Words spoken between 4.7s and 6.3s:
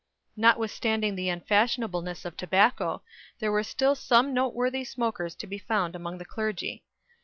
smokers to be found among the